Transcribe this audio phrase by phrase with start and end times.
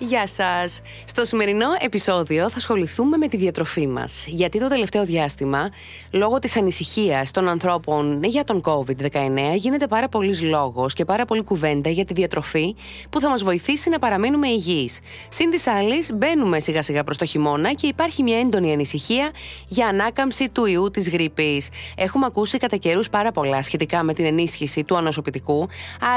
[0.00, 0.80] Γεια σας!
[1.04, 4.26] Στο σημερινό επεισόδιο θα ασχοληθούμε με τη διατροφή μας.
[4.28, 5.70] Γιατί το τελευταίο διάστημα,
[6.10, 11.42] λόγω της ανησυχίας των ανθρώπων για τον COVID-19, γίνεται πάρα πολλή λόγος και πάρα πολλή
[11.42, 12.74] κουβέντα για τη διατροφή
[13.10, 15.00] που θα μας βοηθήσει να παραμείνουμε υγιείς.
[15.28, 19.30] Συν της άλλης, μπαίνουμε σιγά σιγά προς το χειμώνα και υπάρχει μια έντονη ανησυχία
[19.68, 21.68] για ανάκαμψη του ιού της γρήπης.
[21.96, 25.68] Έχουμε ακούσει κατά καιρούς πάρα πολλά σχετικά με την ενίσχυση του ανοσοποιητικού,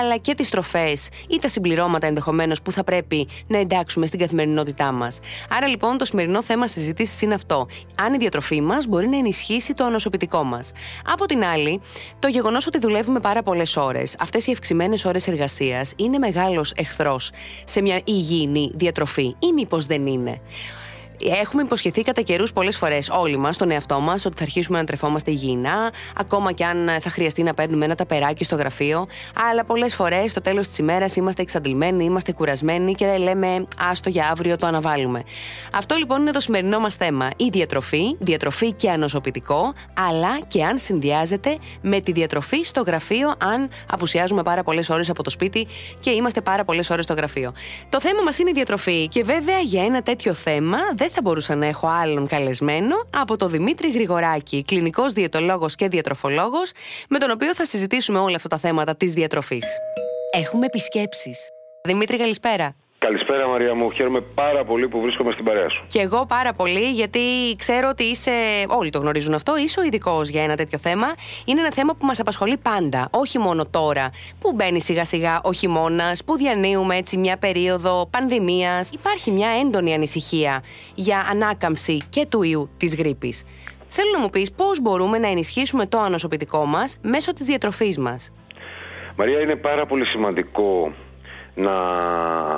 [0.01, 4.91] αλλά και τις τροφές ή τα συμπληρώματα ενδεχομένως που θα πρέπει να εντάξουμε στην καθημερινότητά
[4.91, 5.19] μας.
[5.49, 7.67] Άρα λοιπόν το σημερινό θέμα συζήτηση είναι αυτό.
[7.95, 10.71] Αν η διατροφή μας μπορεί να ενισχύσει το ανοσοποιητικό μας.
[11.05, 11.81] Από την άλλη,
[12.19, 17.31] το γεγονός ότι δουλεύουμε πάρα πολλές ώρες, αυτές οι ευξημένες ώρες εργασίας, είναι μεγάλος εχθρός
[17.65, 20.41] σε μια υγιεινή διατροφή ή μήπως δεν είναι.
[21.23, 24.83] Έχουμε υποσχεθεί κατά καιρούς πολλές φορές όλοι μας, τον εαυτό μας, ότι θα αρχίσουμε να
[24.83, 29.07] τρεφόμαστε υγιεινά, ακόμα και αν θα χρειαστεί να παίρνουμε ένα ταπεράκι στο γραφείο.
[29.49, 34.29] Αλλά πολλές φορές στο τέλος της ημέρας είμαστε εξαντλημένοι, είμαστε κουρασμένοι και λέμε άστο για
[34.31, 35.23] αύριο το αναβάλουμε.
[35.73, 37.29] Αυτό λοιπόν είναι το σημερινό μας θέμα.
[37.35, 39.73] Η διατροφή, διατροφή και ανοσοποιητικό,
[40.09, 45.23] αλλά και αν συνδυάζεται με τη διατροφή στο γραφείο, αν απουσιάζουμε πάρα πολλές ώρες από
[45.23, 45.67] το σπίτι
[45.99, 47.53] και είμαστε πάρα πολλές ώρες στο γραφείο.
[47.89, 51.55] Το θέμα μας είναι η διατροφή και βέβαια για ένα τέτοιο θέμα δεν θα μπορούσα
[51.55, 56.71] να έχω άλλον καλεσμένο από τον Δημήτρη Γρηγοράκη, κλινικός διαιτολόγος και διατροφολόγος,
[57.09, 59.65] με τον οποίο θα συζητήσουμε όλα αυτά τα θέματα της διατροφής.
[60.31, 61.49] Έχουμε επισκέψεις.
[61.83, 62.75] Δημήτρη, καλησπέρα.
[63.05, 65.83] Καλησπέρα Μαρία μου, χαίρομαι πάρα πολύ που βρίσκομαι στην παρέα σου.
[65.87, 67.19] Και εγώ πάρα πολύ, γιατί
[67.57, 68.31] ξέρω ότι είσαι,
[68.67, 71.07] όλοι το γνωρίζουν αυτό, είσαι ο ειδικός για ένα τέτοιο θέμα.
[71.45, 75.53] Είναι ένα θέμα που μας απασχολεί πάντα, όχι μόνο τώρα που μπαίνει σιγά σιγά ο
[75.53, 78.91] χειμώνας, που διανύουμε έτσι μια περίοδο πανδημίας.
[78.91, 80.63] Υπάρχει μια έντονη ανησυχία
[80.95, 83.45] για ανάκαμψη και του ιού της γρήπης.
[83.89, 88.33] Θέλω να μου πεις πώς μπορούμε να ενισχύσουμε το ανοσοποιητικό μας μέσω της διατροφής μας.
[89.15, 90.91] Μαρία, είναι πάρα πολύ σημαντικό
[91.55, 91.71] να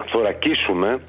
[0.08, 1.00] θωρακίσουμε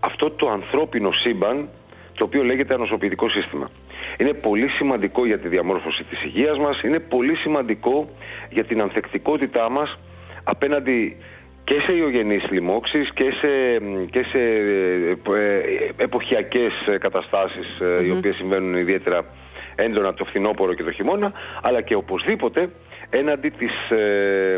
[0.00, 1.68] αυτό το ανθρώπινο σύμπαν
[2.14, 3.70] το οποίο λέγεται ανοσοποιητικό σύστημα.
[4.18, 8.08] Είναι πολύ σημαντικό για τη διαμόρφωση της υγείας μας, είναι πολύ σημαντικό
[8.50, 9.98] για την ανθεκτικότητά μας
[10.44, 11.16] απέναντι
[11.64, 13.48] και σε ιογενείς λοιμώξεις και σε,
[14.10, 14.38] και σε
[15.34, 15.56] ε,
[15.96, 16.72] εποχιακές
[18.04, 19.24] οι οποίες συμβαίνουν ιδιαίτερα
[19.74, 21.32] έντονα το φθινόπωρο και το χειμώνα,
[21.62, 22.70] αλλά και οπωσδήποτε
[23.10, 24.56] έναντι της, ε,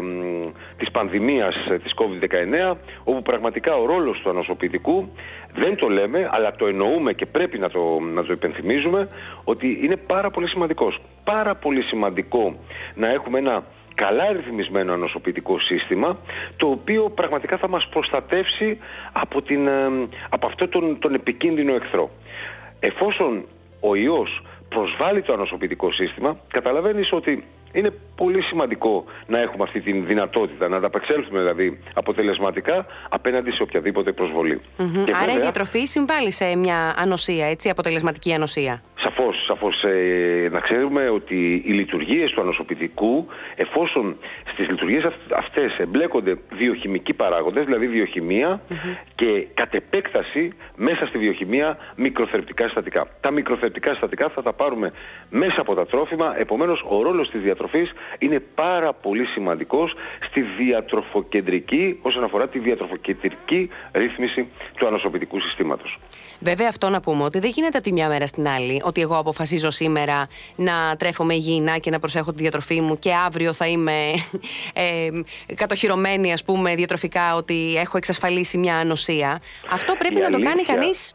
[0.76, 5.08] της πανδημίας ε, της COVID-19 όπου πραγματικά ο ρόλος του ανοσοποιητικού
[5.54, 9.08] δεν το λέμε αλλά το εννοούμε και πρέπει να το, να το υπενθυμίζουμε
[9.44, 11.00] ότι είναι πάρα πολύ σημαντικός.
[11.24, 12.56] Πάρα πολύ σημαντικό
[12.94, 13.62] να έχουμε ένα
[13.94, 16.18] καλά ρυθμισμένο ανοσοποιητικό σύστημα
[16.56, 18.78] το οποίο πραγματικά θα μας προστατεύσει
[19.12, 22.10] από, την, ε, από αυτό τον, τον επικίνδυνο εχθρό.
[22.80, 23.44] Εφόσον
[23.80, 29.92] ο ιός προσβάλλει το ανοσοποιητικό σύστημα, καταλαβαίνεις ότι είναι πολύ σημαντικό να έχουμε αυτή τη
[29.92, 34.60] δυνατότητα, να ανταπεξέλθουμε δηλαδή αποτελεσματικά απέναντι σε οποιαδήποτε προσβολή.
[35.22, 38.82] Άρα η διατροφή συμβάλλει σε μια ανοσία, έτσι, αποτελεσματική ανοσία.
[39.00, 44.16] Σαφώς, σαφώς ε, να ξέρουμε ότι οι λειτουργίες του ανοσοποιητικού εφόσον
[44.52, 45.04] στις λειτουργίες
[45.36, 47.86] αυτές εμπλέκονται βιοχημικοί παράγοντες, δηλαδή
[49.14, 53.08] και κατ' επέκταση μέσα στη βιοχημία μικροθερπτικά συστατικά.
[53.20, 54.92] Τα μικροθερπτικά συστατικά θα τα πάρουμε
[55.30, 59.94] μέσα από τα τρόφιμα, επομένως ο ρόλος της διατροφής είναι πάρα πολύ σημαντικός
[60.28, 65.98] στη διατροφοκεντρική, όσον αφορά τη διατροφοκεντρική ρύθμιση του ανοσοποιητικού συστήματος.
[66.40, 69.18] Βέβαια αυτό να πούμε ότι δεν γίνεται από τη μια μέρα στην άλλη ότι εγώ
[69.18, 73.92] αποφασίζω σήμερα να τρέφομαι υγιεινά και να προσέχω τη διατροφή μου και αύριο θα είμαι
[74.74, 75.08] ε,
[75.54, 79.40] κατοχυρωμένη ας πούμε διατροφικά ότι έχω εξασφαλίσει μια ανοσία.
[79.70, 81.14] Αυτό πρέπει να το κάνει κανείς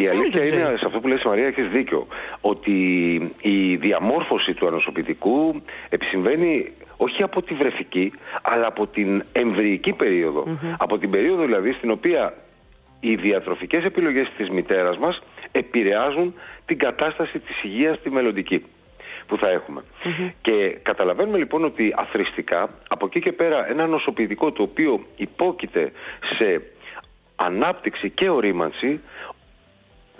[0.00, 2.06] η αλήθεια είναι, σε αυτό που λες Μαρία, έχεις δίκιο,
[2.40, 2.72] ότι
[3.40, 8.12] η διαμόρφωση του ανοσοποιητικού επισυμβαίνει όχι από τη βρεφική,
[8.42, 9.94] αλλά από την εμβρυϊκή
[10.78, 12.34] Από την περίοδο δηλαδή στην οποία
[13.00, 15.22] οι διατροφικές επιλογές της μητέρας μας
[15.52, 16.34] επηρεάζουν
[16.66, 18.64] την κατάσταση της υγείας τη μελλοντική
[19.26, 19.82] που θα εχουμε
[20.40, 25.92] Και καταλαβαίνουμε λοιπόν ότι αθρηστικά από εκεί και πέρα ένα νοσοποιητικό το οποίο υπόκειται
[26.38, 26.62] σε
[27.36, 29.00] ανάπτυξη και ορίμανση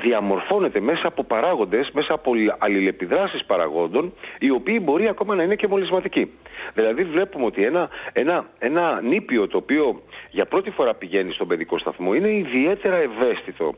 [0.06, 5.67] διαμορφώνεται μέσα από παράγοντες, μέσα από αλληλεπιδράσεις παραγόντων, οι οποίοι μπορεί ακόμα να είναι και
[5.67, 6.31] μολυσματικοί.
[6.75, 11.79] Δηλαδή βλέπουμε ότι ένα, ένα, ένα νήπιο το οποίο για πρώτη φορά πηγαίνει στον παιδικό
[11.79, 13.75] σταθμό είναι ιδιαίτερα ευαίσθητο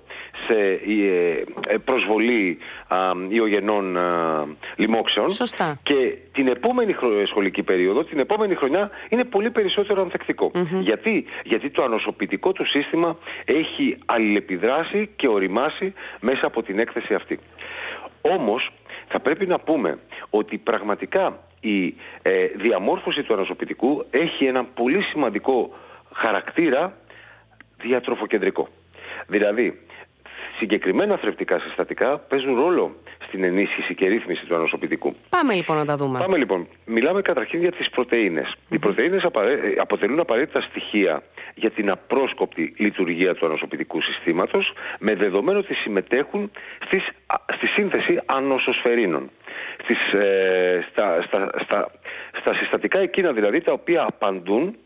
[0.46, 2.58] σε ε, ε, προσβολή
[3.28, 3.96] ιογενών
[4.76, 5.78] λοιμόξεων Σωστά.
[5.82, 6.94] και την επόμενη
[7.26, 10.10] σχολική περίοδο, την επόμενη χρονιά είναι πολύ περισσότερο
[10.80, 17.38] Γιατί; Γιατί το ανοσοποιητικό του σύστημα έχει αλληλεπιδράσει και οριμάσει μέσα από την έκθεση αυτή.
[18.20, 18.70] Όμως
[19.08, 19.98] θα πρέπει να πούμε
[20.30, 25.70] ότι πραγματικά η ε, διαμόρφωση του ανοσοποιητικού έχει ένα πολύ σημαντικό
[26.12, 26.92] χαρακτήρα
[27.76, 28.68] διατροφοκεντρικό.
[29.26, 29.80] Δηλαδή,
[30.58, 32.96] συγκεκριμένα θρεπτικά συστατικά παίζουν ρόλο
[33.28, 35.14] στην ενίσχυση και ρύθμιση του ανοσοποιητικού.
[35.28, 36.18] Πάμε λοιπόν να τα δούμε.
[36.18, 36.66] Πάμε λοιπόν.
[36.84, 38.54] Μιλάμε καταρχήν για τις πρωτεΐνες.
[38.68, 39.22] Οι πρωτεΐνες
[39.80, 41.22] αποτελούν απαραίτητα στοιχεία
[41.54, 46.50] για την απρόσκοπτη λειτουργία του ανοσοποιητικού συστήματος με δεδομένο ότι συμμετέχουν
[46.84, 47.08] στις,
[47.56, 49.30] στη σύνθεση ανοσοσφαιρίνων.
[49.82, 51.90] Στις, ε, στα, στα, στα,
[52.40, 54.76] στα συστατικά εκείνα δηλαδή τα οποία απαντούν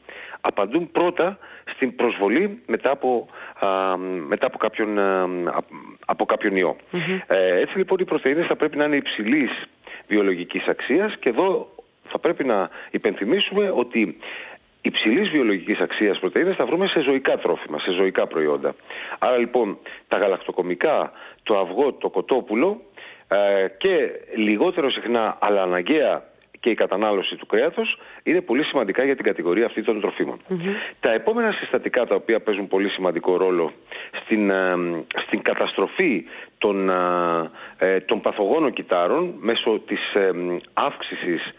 [0.44, 1.38] απαντούν πρώτα
[1.74, 3.28] στην προσβολή μετά από,
[4.26, 4.98] μετά από, κάποιον,
[6.06, 6.56] από κάποιον
[7.26, 9.50] Ε, έτσι λοιπόν οι πρωτεΐνες θα πρέπει να είναι υψηλής
[10.06, 11.68] βιολογικής αξίας και εδώ
[12.08, 14.18] θα πρέπει να υπενθυμίσουμε ότι
[14.82, 18.74] υψηλής βιολογικής αξίας πρωτεΐνες θα βρούμε σε ζωικά τρόφιμα, σε ζωικά προϊόντα.
[19.18, 19.78] Άρα λοιπόν
[20.08, 21.12] τα γαλακτοκομικά,
[21.42, 22.80] το αυγό, το κοτόπουλο
[23.28, 26.24] ε, και λιγότερο συχνά αλλά αναγκαία
[26.62, 30.40] και η κατανάλωση του κρέατος είναι πολύ σημαντικά για την κατηγορία αυτή των τροφιμων
[31.00, 33.72] Τα επόμενα συστατικά τα οποία παίζουν πολύ σημαντικό ρόλο
[34.24, 34.74] στην, ε,
[35.26, 36.24] στην καταστροφή
[36.58, 36.94] των, ε,
[37.78, 40.30] ε, των παθογόνων κυτάρων μέσω της ε,
[40.72, 41.54] αύξησης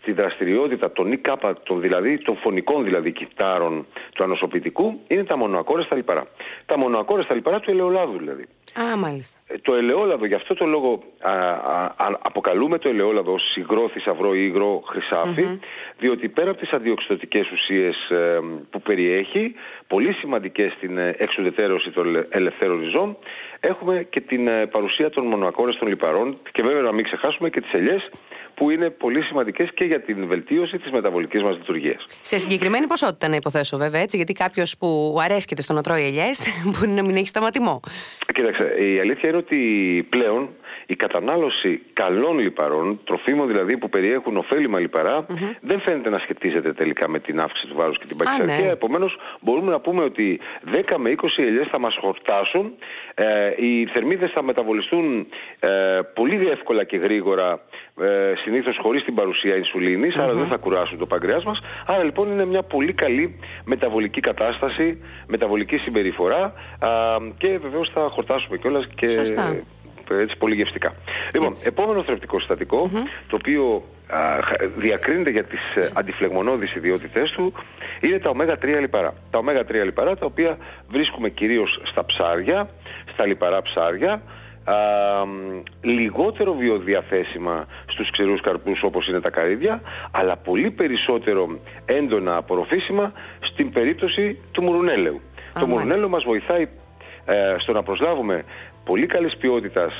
[0.00, 1.26] στη δραστηριότητα των ΙΚ,
[1.62, 6.26] των, δηλαδή, των φωνικών δηλαδή κυτάρων του ανοσοποιητικού, είναι τα μονοακόρεστα λιπαρά.
[6.66, 8.46] Τα μονοακόρεστα λιπαρά του ελαιολάδου δηλαδή.
[8.80, 9.38] Α, μάλιστα.
[9.46, 11.90] Ε, το ελαιόλαδο, γι' αυτό το λόγο α, α,
[12.22, 14.82] αποκαλούμε το ελαιόλαδο ως υγρό θησαυρό ή υγρό
[15.98, 19.54] διότι πέρα από τις αντιοξυδοτικές ουσίες ε, που περιέχει,
[19.86, 23.16] πολύ σημαντικές στην ε, εξουδετερώση των ελευθέρων ριζών,
[23.60, 28.10] έχουμε και την παρουσία των μονοακόρεστων λιπαρών και βέβαια να μην ξεχάσουμε και τις ελιές
[28.54, 32.06] που είναι πολύ σημαντικές και για την βελτίωση της μεταβολικής μας λειτουργίας.
[32.20, 36.48] Σε συγκεκριμένη ποσότητα να υποθέσω, βέβαια, έτσι, γιατί κάποιος που αρέσκεται στο να τρώει ελιές
[36.70, 37.80] μπορεί να μην έχει σταματημό.
[38.34, 38.64] Κοίταξε,
[38.94, 39.56] η αλήθεια είναι ότι
[40.10, 40.48] πλέον
[40.90, 44.78] η κατανάλωση καλών λιπαρών, τροφίμων δηλαδή που περιέχουν ωφέλιμα
[45.60, 48.66] δεν φαίνεται να σχετίζεται τελικά με την αύξηση του βάρους και την παχυσαρκία.
[48.66, 48.72] Ναι.
[48.72, 52.72] Επομένως, μπορούμε να πούμε ότι 10 με 20 ελιές θα μας χορτάσουν.
[53.14, 55.26] Ε, οι θερμίδες θα μεταβολιστούν
[55.60, 55.68] ε,
[56.14, 57.60] πολύ εύκολα και γρήγορα,
[58.00, 61.58] ε, συνήθως χωρίς την παρουσία ινσουλίνης, άρα δεν θα κουράσουν το παγκρέας μας.
[61.86, 66.52] Άρα λοιπόν είναι μια πολύ καλή μεταβολική κατάσταση, μεταβολική συμπεριφορά
[67.38, 69.08] και βεβαίως θα χορτάσουμε κιόλας και
[70.14, 70.94] έτσι πολύ γευστικά.
[71.34, 72.40] Λοιπόν, επόμενο θρεπτικό
[73.28, 74.18] το οποίο α,
[74.76, 77.52] διακρίνεται για τις ε, αντιφλεγμονώδεις ιδιότητές του,
[78.00, 79.14] είναι τα ω3 λιπαρά.
[79.30, 80.56] Τα ω3 λιπαρά τα οποία
[80.88, 82.68] βρίσκουμε κυρίως στα ψάρια,
[83.12, 84.22] στα λιπαρά ψάρια,
[84.64, 84.74] α,
[85.80, 89.80] λιγότερο βιοδιαθέσιμα στους ξηρούς καρπούς όπως είναι τα καρύδια,
[90.10, 95.20] αλλά πολύ περισσότερο έντονα απορροφήσιμα στην περίπτωση του μουρουνέλεου.
[95.60, 96.68] το μουρουνέλαιο μας βοηθάει
[97.24, 98.44] ε, στο να προσλάβουμε
[98.90, 99.92] πολύ καλής ποιότητας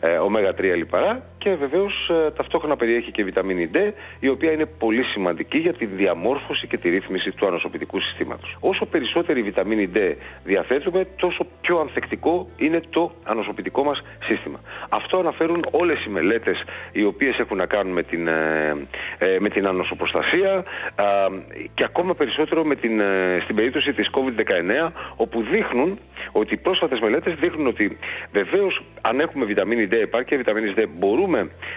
[0.00, 3.76] ε, ω3 λιπαρά και βεβαίως ε, ταυτόχρονα περιέχει και βιταμίνη D
[4.20, 8.56] η οποία είναι πολύ σημαντική για τη διαμόρφωση και τη ρύθμιση του ανοσοποιητικού συστήματος.
[8.60, 9.98] Όσο περισσότερη βιταμίνη D
[10.44, 14.60] διαθέτουμε τόσο πιο ανθεκτικό είναι το ανοσοποιητικό μας σύστημα.
[14.88, 18.76] Αυτό αναφέρουν όλες οι μελέτες οι οποίες έχουν να κάνουν με την, ε,
[19.38, 20.64] με την ανοσοπροστασία
[21.74, 23.02] και ακόμα περισσότερο με την,
[23.42, 25.98] στην περίπτωση της COVID-19 όπου δείχνουν
[26.32, 27.98] ότι οι πρόσφατες μελέτες δείχνουν ότι
[28.32, 31.33] βεβαίως αν έχουμε βιταμίνη D, επάρκεια βιταμίνη D, μπορούμε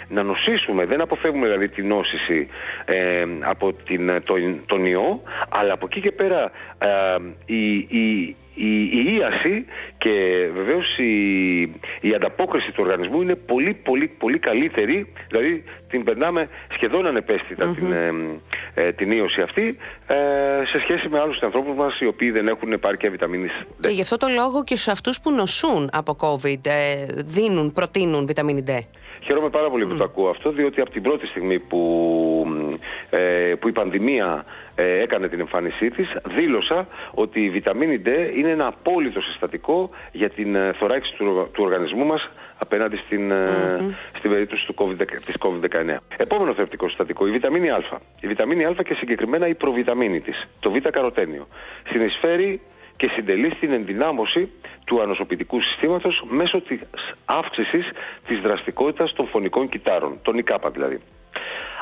[0.08, 0.86] να νοσήσουμε.
[0.86, 2.48] Δεν αποφεύγουμε δηλαδή την νόσηση
[2.86, 8.82] ε, από την, τον, τον ιό, αλλά από εκεί και πέρα ε, η, η, η,
[8.82, 9.66] η ίαση
[9.98, 10.12] και
[10.54, 11.62] βεβαίως η,
[12.02, 17.24] η ανταπόκριση του οργανισμού είναι πολύ πολύ πολύ καλύτερη δηλαδή την περνάμε σχεδόν
[17.76, 18.14] την, ε,
[18.74, 20.16] ε, την ίωση αυτή ε,
[20.66, 23.80] σε σχέση με άλλους ανθρώπους μας οι οποίοι δεν έχουν επάρκεια βιταμίνης D.
[23.80, 28.26] Και γι' αυτό το λόγο και σε αυτούς που νοσούν από COVID ε, δίνουν, προτείνουν
[28.26, 28.72] βιταμίνη D.
[29.22, 31.82] Χαίρομαι πάρα πολύ που το ακούω αυτό, διότι από την πρώτη στιγμή που,
[33.10, 34.46] ε, που η πανδημία
[34.76, 40.30] ε, έκανε την εμφάνισή της, δήλωσα ότι η βιταμίνη D είναι ένα απόλυτο συστατικό για
[40.30, 45.36] την ε, θωράκιση του, του οργανισμού μας απέναντι στην, mm στην περίπτωση του COVID, της
[45.40, 45.96] COVID-19.
[46.18, 47.84] Επόμενο θρεπτικό συστατικό, η βιταμίνη Α.
[48.20, 51.48] Η βιταμίνη Α και συγκεκριμένα η προβιταμίνη της, το β' καροτένιο.
[51.90, 52.62] Συνεισφέρει
[52.98, 54.52] και συντελεί στην ενδυνάμωση
[54.86, 56.80] του ανοσοποιητικού συστήματος μέσω της
[57.26, 57.90] αύξησης
[58.28, 61.00] της δραστικότητας των φωνικών κυτάρων, των ΙΚΑΠΑ δηλαδή.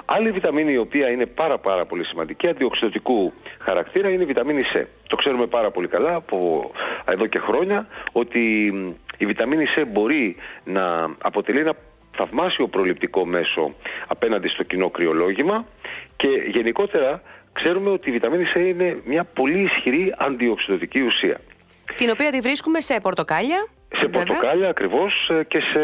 [0.05, 4.83] Άλλη βιταμίνη η οποία είναι πάρα πάρα πολύ σημαντική, αντιοξυδοτικού χαρακτήρα, είναι η βιταμίνη C.
[5.07, 6.71] Το ξέρουμε πάρα πολύ καλά από
[7.05, 8.73] εδώ και χρόνια ότι
[9.17, 11.75] η βιταμίνη C μπορεί να αποτελεί ένα
[12.15, 13.73] θαυμάσιο προληπτικό μέσο
[14.07, 15.65] απέναντι στο κοινό κρυολόγημα
[16.15, 17.21] και γενικότερα
[17.59, 21.39] ξέρουμε ότι η βιταμίνη C είναι μια πολύ ισχυρή αντιοξυδοτική ουσία.
[21.97, 23.67] Την οποία τη βρίσκουμε σε πορτοκάλια.
[23.99, 25.79] Σε πορτοκάλια ακριβώς ε, και σε,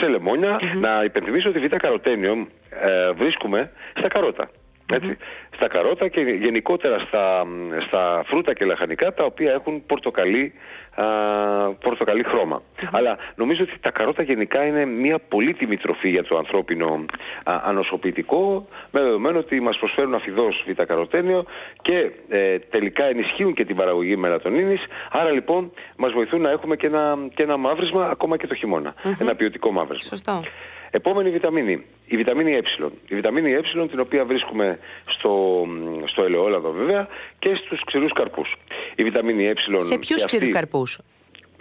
[0.00, 4.50] σε λεμονια Να υπενθυμίσω ότι β' καροτένιο ε, βρίσκουμε στα καρότα.
[4.92, 5.16] Έτσι,
[5.54, 7.46] Στα καρότα και γενικότερα στα,
[7.86, 10.52] στα φρούτα και λαχανικά τα οποία έχουν πορτοκαλί,
[10.94, 11.04] α,
[11.72, 12.24] πορτοκαλί
[12.90, 17.04] Αλλά νομίζω ότι τα καρότα γενικά είναι μια πολύτιμη τροφή για το ανθρώπινο
[17.44, 21.44] α, ανοσοποιητικό με δεδομένο ότι μας προσφέρουν αφιδός β-καροτένιο
[21.82, 26.86] και ε, τελικά ενισχύουν και την παραγωγή μελατονίνης άρα λοιπόν μας βοηθούν να έχουμε και
[26.86, 28.94] ένα, και ένα μαύρισμα ακόμα και το χειμώνα.
[29.18, 30.08] Ένα ποιοτικό μαύρισμα.
[30.08, 30.42] Σωστό.
[30.96, 32.62] Επόμενη βιταμίνη, η βιταμίνη Ε.
[33.08, 35.64] Η βιταμίνη Ε την οποία βρίσκουμε στο,
[36.04, 37.08] στο ελαιόλαδο βέβαια
[37.38, 38.56] και στους ξηρούς καρπούς.
[38.94, 39.52] Η βιταμίνη Ε...
[39.78, 40.98] Σε ποιους ξηρούς καρπούς;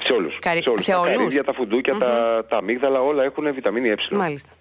[0.04, 0.38] Σε όλους.
[0.56, 0.86] Σε όλους.
[0.86, 3.96] τα καρύδια, τα φουντουκια τα, τα αμύγδαλα, όλα έχουν βιταμίνη Ε.
[4.12, 4.52] Μάλιστα.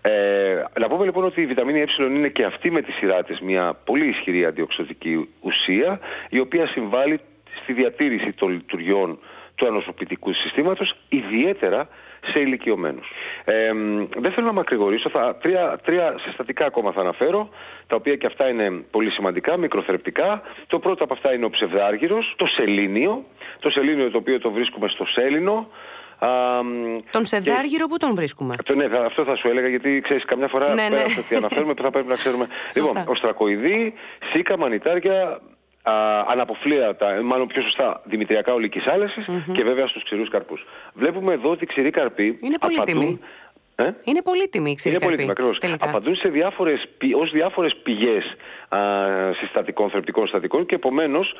[0.00, 3.40] Ε, να πούμε λοιπόν ότι η βιταμίνη Ε είναι και αυτή με τη σειρά της
[3.40, 7.20] μια πολύ ισχυρή αντιοξυδοτική ουσία η οποία συμβάλλει
[7.62, 9.18] στη διατήρηση των λειτουργιών
[9.56, 11.88] του ανοσοποιητικού συστήματος ιδιαίτερα
[12.32, 13.10] σε ηλικιωμένους.
[13.44, 13.70] Ε,
[14.16, 17.48] δεν θέλω να μακρηγορήσω, θα, τρία, τρία συστατικά ακόμα θα αναφέρω,
[17.86, 20.42] τα οποία και αυτά είναι πολύ σημαντικά, μικροθρεπτικά.
[20.66, 23.24] Το πρώτο από αυτά είναι ο ψευδάργυρος, το σελήνιο,
[23.58, 25.68] το σελήνιο το οποίο το βρίσκουμε στο σέλινο,
[26.18, 26.28] Α,
[27.10, 27.90] τον ψευδάργυρο και...
[27.90, 31.02] που τον βρίσκουμε; Αυτό, ναι, αυτό θα σου έλεγα γιατί ξέρεις, καμιά φορά ναι, ναι.
[31.18, 32.46] ότι αναφέρουμε θα πρέπει να ξέρουμε.
[32.76, 33.94] λοιπόν, οστρακοειδή,
[34.32, 35.40] σίκα, μανιτάρια,
[36.26, 38.80] αναποφλίατα, μάλλον πιο σωστά δημητριακά ολική
[39.52, 40.64] και βέβαια στους ξηρούς καρπούς.
[40.94, 43.20] Βλέπουμε εδώ ότι οι ξηροί καρποί είναι πολύτιμοι.
[43.78, 45.58] Ε; Είναι πολύτιμη η ξηρή Είναι πολύτιμη, ακριβώς.
[45.80, 46.88] Απαντούν σε διάφορες,
[47.20, 48.24] ως διάφορες πηγές
[48.68, 48.78] α,
[49.40, 51.34] συστατικών, θρεπτικών συστατικών και επομένως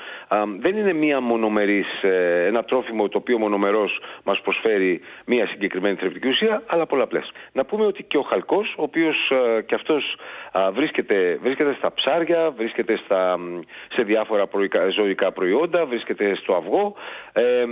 [0.61, 6.29] δεν είναι μία μονομερής, ε, ένα τρόφιμο το οποίο μονομερός μας προσφέρει μία συγκεκριμένη θρεπτική
[6.29, 7.31] ουσία, αλλά πολλαπλές.
[7.53, 10.17] Να πούμε ότι και ο χαλκός, ο οποίος α, και αυτός
[10.73, 13.39] βρίσκεται, βρίσκεται στα ψάρια, βρίσκεται στα,
[13.93, 14.49] σε διάφορα
[14.91, 16.95] ζωικά προϊόντα, βρίσκεται στο αυγό,
[17.33, 17.65] ε,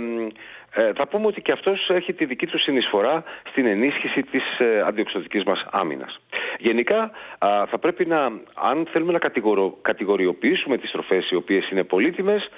[0.75, 4.81] ε, θα πούμε ότι και αυτός έχει τη δική του συνεισφορά στην ενίσχυση της ε,
[4.87, 6.19] αντιοξυδοτικής μας άμυνας.
[6.59, 8.21] Γενικά θα πρέπει να,
[8.53, 12.49] αν θέλουμε να κατηγορο, κατηγοριοποιήσουμε τις τροφές οι οποίες είναι πολύτιμες,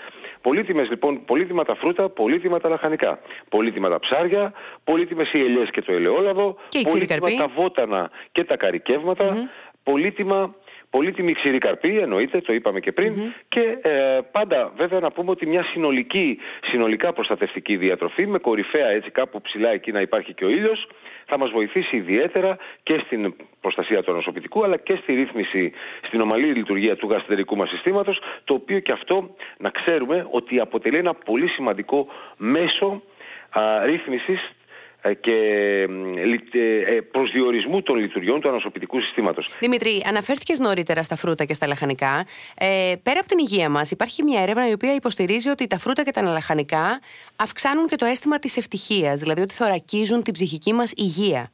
[0.41, 3.19] Πολύτιμες λοιπόν, πολύτιμα τα φρούτα, πολύτιμα τα λαχανικά.
[3.49, 8.57] Πολύτιμα τα ψάρια, πολύτιμες οι ελιές και το ελαιόλαδο, και πολύτιμα τα βότανα και τα
[8.57, 9.49] καρικεύματα,
[9.83, 10.55] πολύτιμα
[10.89, 13.13] Πολύτιμη ξηρή καρπή, εννοείται, το είπαμε και πριν.
[13.47, 19.09] Και ε, πάντα βέβαια να πούμε ότι μια συνολική, συνολικά προστατευτική διατροφή με κορυφαία έτσι
[19.09, 20.87] κάπου ψηλά εκεί να υπάρχει και ο ήλιος
[21.25, 25.71] θα μας βοηθήσει ιδιαίτερα και στην προστασία του ανοσοποιητικού αλλά και στη ρύθμιση,
[26.07, 30.97] στην ομαλή λειτουργία του γαστρενικού μας συστήματος το οποίο και αυτό να ξέρουμε ότι αποτελεί
[30.97, 33.01] ένα πολύ σημαντικό μέσο
[33.49, 34.56] α, ρύθμισης ε,
[35.19, 35.31] και
[36.53, 39.55] ε, ε, προσδιορισμού των λειτουργιών του ανοσοποιητικού συστήματος.
[39.59, 42.25] Δημήτρη, αναφέρθηκες νωρίτερα στα φρούτα και στα λαχανικά.
[42.57, 46.03] Ε, πέρα από την υγεία μας, υπάρχει μια έρευνα η οποία υποστηρίζει ότι τα φρούτα
[46.03, 46.99] και τα λαχανικά
[47.35, 51.51] αυξάνουν και το αίσθημα της ευτυχίας, δηλαδή ότι θωρακίζουν την ψυχική μας υγεία.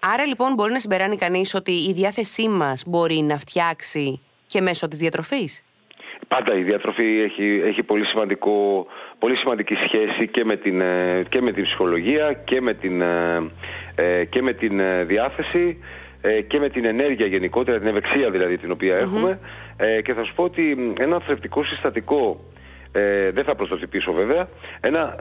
[0.00, 4.88] Άρα λοιπόν μπορεί να συμπεράνει κανείς ότι η διάθεσή μας μπορεί να φτιάξει και μέσω
[4.88, 5.64] της διατροφής;
[6.34, 8.86] Πάντα η διατροφή έχει, έχει πολύ, σημαντικό,
[9.18, 13.50] πολύ σημαντική σχέση και με, την, ε, και με την ψυχολογία και με την, ε,
[13.94, 15.78] ε, και με την διάθεση
[16.46, 19.38] και με την ενέργεια γενικότερα, την ευεξία δηλαδή την οποία έχουμε.
[20.02, 22.40] Και θα σου πω ότι ένα θρεπτικό συστατικό
[22.92, 24.48] ε, δεν θα πρωτοτυπήσω βέβαια,
[24.80, 25.16] ένα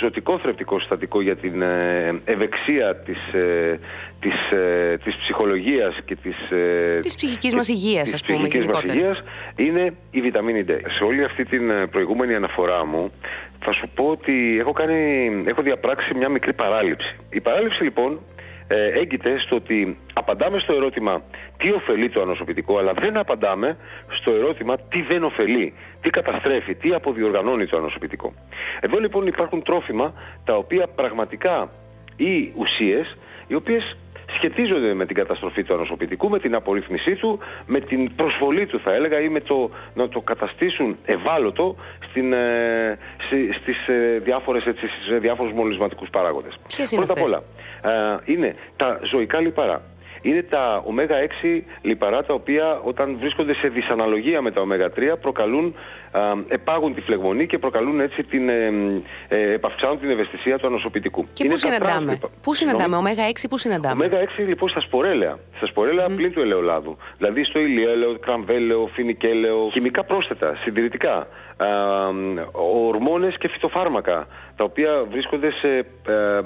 [0.00, 3.78] ζωτικό θρεπτικό συστατικό για την ε, ευεξία της, ε,
[4.20, 9.22] της, ε, της ψυχολογίας και της, ε, της ψυχικής μας υγείας, ας πούμε, μας υγείας,
[9.56, 10.70] είναι η βιταμίνη D.
[10.98, 13.12] Σε όλη αυτή την ε, προηγούμενη αναφορά μου
[13.60, 17.16] θα σου πω ότι έχω, κάνει, έχω διαπράξει μια μικρή παράληψη.
[17.30, 18.20] Η παράληψη λοιπόν
[18.68, 21.22] ε, έγκυται στο ότι απαντάμε στο ερώτημα
[21.56, 23.76] τι ωφελεί το ανοσοποιητικό, αλλά δεν απαντάμε
[24.08, 28.32] στο ερώτημα τι δεν ωφελεί, τι καταστρέφει, τι αποδιοργανώνει το ανοσοποιητικό.
[28.80, 30.12] Εδώ λοιπόν υπάρχουν τρόφιμα
[30.44, 31.70] τα οποία πραγματικά
[32.16, 33.96] οι ουσίες οι οποίες
[34.36, 38.92] σχετίζονται με την καταστροφή του ανοσοποιητικού, με την απορρίθμισή του, με την προσβολή του θα
[38.94, 41.76] έλεγα ή με το να το καταστήσουν ευάλωτο
[42.08, 42.98] στην, ε,
[43.60, 46.54] στις ε, διάφορες, έτσι, στις διάφορους μολυσματικούς παράγοντες.
[46.66, 47.42] Ποιες είναι Πρώτα απ' όλα,
[48.24, 49.82] ε, είναι τα ζωικά λιπαρά.
[50.22, 55.74] Είναι τα ω6 λιπαρά τα οποία όταν βρίσκονται σε δυσαναλογία με τα ω3 προκαλούν,
[56.48, 58.72] επάγουν τη φλεγμονή και προκαλούν έτσι την, ε,
[59.28, 61.26] ε, επαυξάνουν την ευαισθησία του ανοσοποιητικού.
[61.32, 66.16] Και πού συναντάμε, πού συναντάμε, ω6 πού συναντάμε; ω6 λοιπόν στα σπορέλαια, στα σπορέλαια mm.
[66.16, 66.96] πλην του ελαιολάδου.
[67.16, 71.26] Δηλαδή στο ηλιέλαιο, κραμβέλαιο, φινικέλαιο, χημικά πρόσθετα, συντηρητικά,
[72.86, 76.40] ορμόνες και φυτοφάρμακα τα οποία βρίσκονται σε, ε,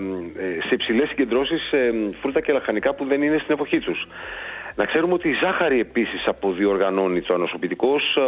[0.66, 1.72] σε υψηλές συγκεντρώσεις
[2.20, 4.06] φρούτα και λαχανικά που δεν είναι στην εποχή τους.
[4.74, 8.18] Να ξέρουμε ότι η ζάχαρη επίσης αποδιοργανώνει το ανοσοποιητικό ως,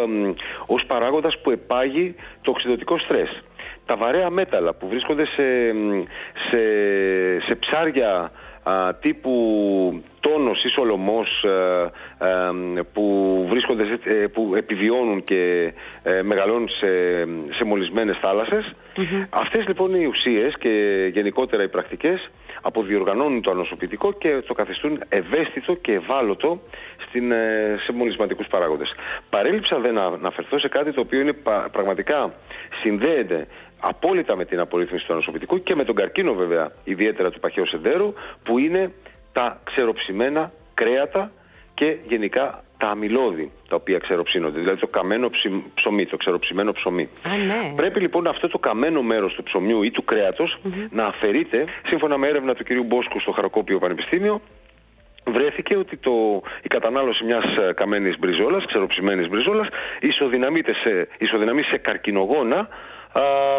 [0.66, 3.42] ως παράγοντας που επάγει το οξυδοτικό στρες.
[3.86, 5.72] Τα βαρέα μέταλλα που βρίσκονται σε,
[6.50, 6.60] σε,
[7.40, 8.30] σε ψάρια
[9.00, 9.34] τύπου
[10.20, 11.90] τόνος ή σολομός ε,
[12.26, 13.04] ε, που,
[13.48, 15.72] βρίσκονται, ε, που επιβιώνουν και
[16.22, 16.86] μεγαλώνουν σε,
[17.56, 18.18] σε μολυσμένες
[19.30, 20.70] Αυτές λοιπόν οι ουσίες και
[21.12, 22.30] γενικότερα οι πρακτικές.
[22.62, 26.60] Αποδιοργανώνουν το ανοσοποιητικό και το καθιστούν ευαίσθητο και ευάλωτο
[27.08, 27.32] στην,
[27.84, 28.94] σε μολυσματικούς παράγοντες.
[29.30, 31.36] Παρέλειψα δεν να αναφερθώ σε κάτι το οποίο είναι
[31.72, 32.34] πραγματικά
[32.82, 33.46] συνδέεται
[33.88, 38.12] απόλυτα με την απορρίθμιση του ανοσοποιητικού και με τον καρκίνο βέβαια, ιδιαίτερα του παχαίου σεντέρου,
[38.42, 38.92] που είναι
[39.32, 41.30] τα ξεροψημένα κρέατα
[41.74, 45.30] και γενικά τα αμυλώδη τα οποία ξεροψύνονται, δηλαδή το καμένο
[45.74, 47.02] ψωμί, το ξεροψημένο ψωμί.
[47.02, 47.72] Α, ναι.
[47.74, 50.58] Πρέπει λοιπόν αυτό το καμένο μέρος του ψωμιού ή του κρέατος
[50.90, 52.68] να αφαιρείται, σύμφωνα με έρευνα του κ.
[52.86, 54.40] Μπόσκου στο Χαροκόπιο Πανεπιστήμιο,
[55.26, 59.68] βρέθηκε ότι το, η κατανάλωση μιας ε, καμένης μπριζόλας, ξεροψημένης μπριζόλας,
[60.00, 62.68] ισοδυναμείται σε, ισοδυναμεί σε καρκινογόνα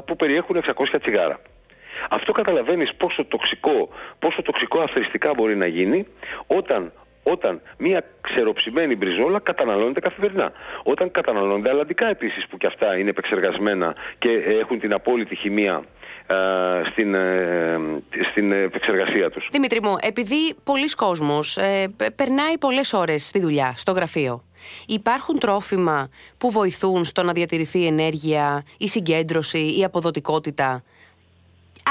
[0.05, 1.39] που περιέχουν 600 τσιγάρα.
[2.09, 6.07] Αυτό καταλαβαίνεις πόσο τοξικό, πόσο τοξικό αθρηστικά μπορεί να γίνει
[6.47, 6.91] όταν,
[7.24, 10.51] όταν μια ξεροψημένη μπριζόλα καταναλώνεται καθημερινά.
[10.83, 15.83] Όταν καταναλώνονται αλλαντικά επίσης που και αυτά είναι επεξεργασμένα και έχουν την απόλυτη χημεία
[16.91, 17.79] στην, ε,
[18.32, 19.48] στην επεξεργασία τους.
[19.51, 24.44] Δημήτρη μου, επειδή πολλοί κόσμος ε, περνάει πολλές ώρες στη δουλειά, στο γραφείο,
[24.88, 30.84] Υπάρχουν τρόφιμα που βοηθούν στο να διατηρηθεί η ενέργεια, η συγκέντρωση, η αποδοτικότητα.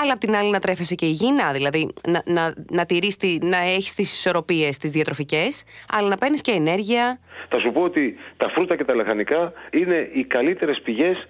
[0.03, 3.95] Αλλά απ' την άλλη να τρέφεσαι και υγιεινά, δηλαδή να, να, να, τηρείς να έχεις
[3.95, 7.19] τις ισορροπίες τις διατροφικές, αλλά να παίρνεις και ενέργεια.
[7.49, 11.26] Θα σου πω ότι τα φρούτα και τα λαχανικά είναι οι καλύτερες πηγές α,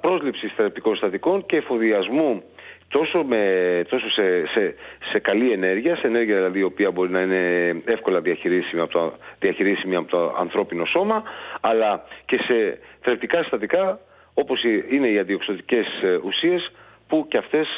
[0.00, 2.42] πρόσληψης θεραπευτικών συστατικών και εφοδιασμού
[2.88, 4.74] τόσο, με, τόσο σε, σε,
[5.10, 9.12] σε καλή ενέργεια, σε ενέργεια δηλαδή η οποία μπορεί να είναι εύκολα διαχειρίσιμη από το,
[9.38, 11.22] διαχειρίσιμη από το ανθρώπινο σώμα,
[11.60, 13.98] αλλά και σε θρεπτικά συστατικά
[14.34, 16.72] όπως είναι οι αντιοξωτικές ε, ουσίες
[17.08, 17.68] που και αυτές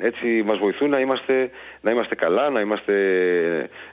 [0.00, 2.94] έτσι μας βοηθούν να είμαστε, να είμαστε καλά, να είμαστε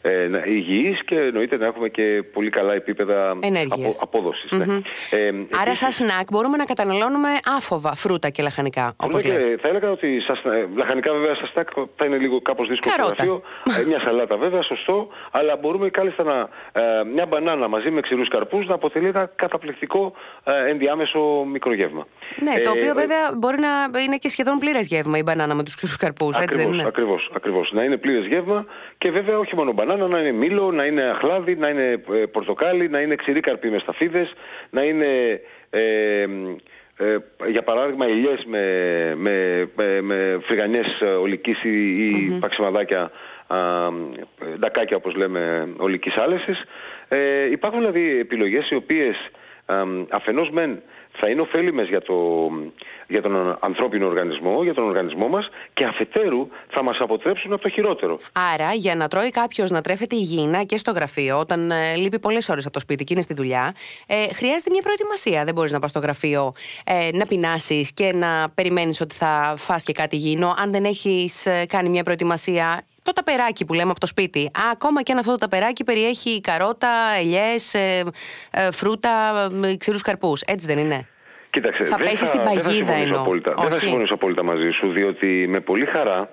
[0.01, 3.29] ε, να, υγιείς και εννοείται να έχουμε και πολύ καλά επίπεδα
[3.69, 4.51] απο, απόδοσης.
[4.51, 4.65] Ναι.
[5.09, 9.45] Ε, Άρα σαν σνακ μπορούμε να καταναλώνουμε άφοβα φρούτα και λαχανικά, όπως λες.
[9.61, 13.05] θα έλεγα ότι σας, ε, λαχανικά βέβαια σαν σνακ θα είναι λίγο κάπως δύσκολο στο
[13.05, 13.41] γραφείο.
[13.79, 16.49] Ε, μια σαλάτα βέβαια, σωστό, αλλά μπορούμε κάλλιστα να,
[16.81, 21.19] ε, μια μπανάνα μαζί με ξηρούς καρπούς να αποτελεί ένα καταπληκτικό ε, ενδιάμεσο
[21.51, 22.07] μικρογεύμα.
[22.41, 25.75] Ναι, το οποίο βέβαια μπορεί να είναι και σχεδόν πλήρες γεύμα η μπανάνα με τους
[25.75, 27.71] ξύσους καρπούς, έτσι δεν είναι; Ακριβώς, ακριβώς.
[27.71, 28.65] Να είναι πλήρες γεύμα
[28.97, 32.89] και βέβαια όχι μόνο μπανάνα, να είναι μήλο, να είναι αχλάδι, να είναι ε, πορτοκάλι,
[32.89, 34.33] να είναι ξηρή καρπή με σταφίδες,
[34.69, 35.41] να είναι.
[35.69, 36.25] Ε,
[36.97, 37.17] ε,
[37.47, 38.65] για παράδειγμα ηλιές με,
[39.15, 43.11] με, με, με φρυγανιές ολικής ή, ή παξιμαδάκια
[44.59, 46.63] ντακάκια όπως λέμε ολικής άλεσης.
[47.07, 49.15] Ε, υπάρχουν δηλαδή επιλογές οι οποίες
[50.09, 50.81] αφενός μεν
[51.11, 52.15] θα είναι ωφέλιμες για, το,
[53.07, 57.69] για τον ανθρώπινο οργανισμό, για τον οργανισμό μας και αφετέρου θα μας αποτρέψουν από το
[57.69, 58.19] χειρότερο.
[58.53, 62.49] Άρα για να τρώει κάποιος να τρέφεται υγιεινά και στο γραφείο όταν ε, λείπει πολλές
[62.49, 63.75] ώρες από το σπίτι και είναι στη δουλειά
[64.07, 65.43] ε, χρειάζεται μια προετοιμασία.
[65.43, 66.53] Δεν μπορείς να πας στο γραφείο
[66.85, 71.45] ε, να πεινάσεις και να περιμένεις ότι θα φας και κάτι υγιεινό αν δεν έχεις
[71.45, 72.81] ε, κάνει μια προετοιμασία
[73.13, 74.45] το ταπεράκι που λέμε από το σπίτι.
[74.45, 78.03] Α, ακόμα και αν αυτό το ταπεράκι περιέχει καρότα, ελιές, ε,
[78.51, 79.11] ε, φρούτα,
[79.63, 80.41] ε, ξηρούς καρπούς.
[80.41, 81.07] Έτσι δεν είναι;
[81.49, 83.23] Κοίταξε, θα πέσει στην παγίδα εννοώ.
[83.41, 86.29] Δεν θα συμφωνήσω απόλυτα μαζί σου, διότι με πολύ χαρά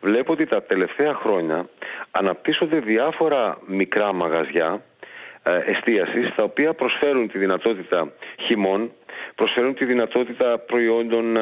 [0.00, 1.68] βλέπω ότι τα τελευταία χρόνια
[2.10, 4.82] αναπτύσσονται διάφορα μικρά μαγαζιά
[5.42, 8.12] ε, εστίασης τα οποία προσφέρουν τη δυνατότητα
[8.46, 8.92] χυμών,
[9.38, 11.36] προσφέρουν τη δυνατότητα προϊόντων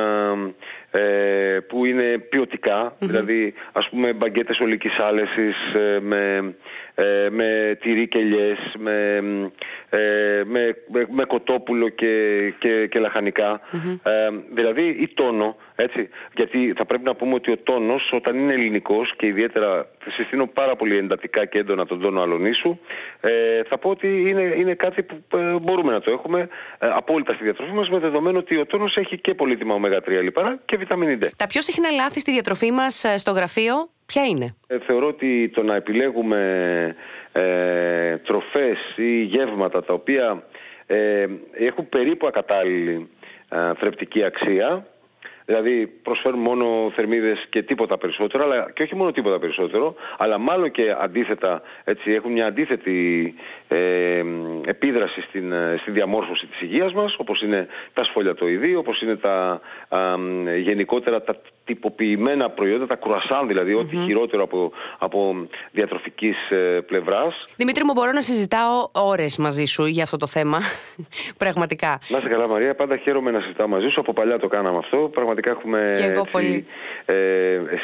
[0.90, 2.18] ε, που είναι
[2.98, 6.54] δηλαδή ας πούμε μπαγκέτες ολικής άλεσης ε, με,
[6.98, 8.18] ε, με τυρί και
[8.78, 9.22] με,
[9.90, 10.76] ε, με,
[11.08, 13.60] με, κοτόπουλο και, και, και λαχανικα
[14.54, 19.14] δηλαδή η τόνο, έτσι, γιατί θα πρέπει να πούμε ότι ο τόνος όταν είναι ελληνικός
[19.16, 22.78] και ιδιαίτερα συστήνω πάρα πολύ εντατικά και έντονα τον τόνο αλωνίσου,
[23.68, 25.16] θα πω ότι είναι, είναι κάτι που
[25.62, 29.34] μπορούμε να το έχουμε απόλυτα στη διατροφή μας με δεδομένο ότι ο τόνος έχει και
[29.34, 31.26] πολύτιμα ω3 λιπαρά και βιταμίνη D.
[31.36, 35.48] Τα πιο συχνά λάθη στη διατροφή μας ε, στο γραφείο; Ποια είναι; Ε, θεωρώ ότι
[35.48, 36.40] το να επιλέγουμε
[37.32, 40.42] ε, τροφές ή γεύματα τα οποία
[40.86, 43.08] ε, έχουν περίπου ακατάλληλη
[43.48, 44.86] ε, θρεπτική αξία
[45.46, 50.70] Δηλαδή προσφέρουν μόνο θερμίδες και τίποτα περισσότερο, αλλά και όχι μόνο τίποτα περισσότερο, αλλά μάλλον
[50.70, 53.34] και αντίθετα, έτσι, έχουν μια αντίθετη
[53.68, 54.22] ε,
[54.66, 59.60] επίδραση στην, ε, στη διαμόρφωση της υγείας μας, όπως είναι τα σφολιατοειδή, όπως είναι τα
[60.62, 67.44] γενικότερα τα τυποποιημένα προϊόντα, τα κρουασάν δηλαδή, ό,τι χειρότερο από, από διατροφικής ε, πλευράς.
[67.56, 70.58] Δημήτρη μου, μπορώ να συζητάω ώρες μαζί σου για αυτό το θέμα,
[71.42, 72.00] πραγματικά.
[72.08, 75.10] Να είσαι καλά Μαρία, πάντα χαίρομαι να συζητάω μαζί σου, από παλιά το κάναμε αυτό,
[75.12, 76.66] πραγματικά έχουμε και εγώ πολύ.
[77.04, 77.14] Ε,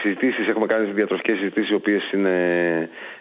[0.03, 2.31] συζητήσεις, έχουμε κάνει διατροφικές συζητήσεις οι οποίες είναι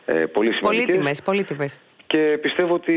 [0.06, 0.86] ε, πολύ σημαντικές.
[0.86, 1.80] Πολύτιμες, πολύτιμες.
[2.12, 2.94] Και πιστεύω ότι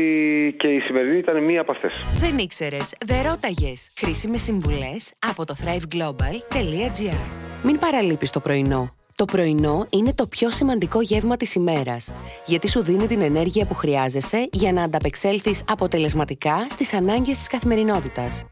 [0.57, 1.91] και η σημερινή ήταν μία από αυτές.
[2.19, 3.89] Δεν ήξερες, δεν ρώταγες.
[3.97, 7.17] Χρήσιμες συμβουλές από το thriveglobal.gr.
[7.63, 8.95] Μην παραλείπεις το πρωινό.
[9.15, 12.13] Το πρωινό είναι το πιο σημαντικό γεύμα της ημέρας,
[12.45, 18.45] γιατί σου δίνει την ενέργεια που χρειάζεσαι για να ανταπεξέλθεις αποτελεσματικά στις ανάγκες της καθημερινότητας.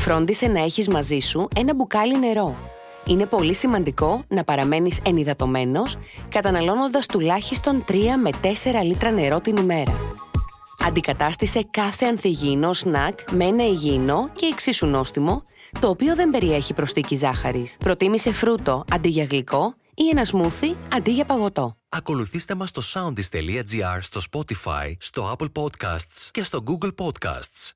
[0.00, 2.56] Φρόντισε να έχεις μαζί σου ένα μπουκάλι νερό
[3.06, 5.96] είναι πολύ σημαντικό να παραμένεις ενυδατωμένος,
[6.28, 9.92] καταναλώνοντας τουλάχιστον 3 με 4 λίτρα νερό την ημέρα.
[10.86, 15.42] Αντικατάστησε κάθε ανθυγιεινό σνακ με ένα υγιεινό και εξίσου νόστιμο,
[15.80, 17.76] το οποίο δεν περιέχει προστίκη ζάχαρης.
[17.76, 21.76] Προτίμησε φρούτο αντί για γλυκό ή ένα σμούθι αντί για παγωτό.
[21.88, 27.72] Ακολουθήστε μας στο soundis.gr, στο Spotify, στο Apple Podcasts και στο Google Podcasts.